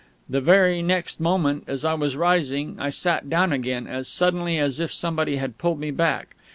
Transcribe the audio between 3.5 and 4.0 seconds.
again